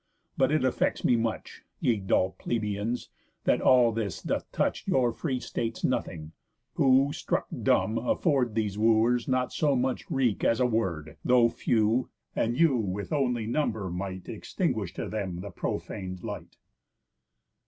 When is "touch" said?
4.51-4.87